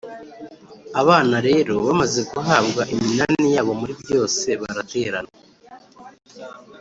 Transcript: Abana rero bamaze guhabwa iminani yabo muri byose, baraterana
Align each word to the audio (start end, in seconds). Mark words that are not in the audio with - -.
Abana 1.01 1.35
rero 1.47 1.73
bamaze 1.87 2.21
guhabwa 2.31 2.81
iminani 2.93 3.47
yabo 3.55 3.71
muri 3.81 3.93
byose, 4.01 4.47
baraterana 4.61 5.31